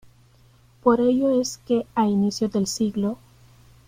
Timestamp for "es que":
1.39-1.85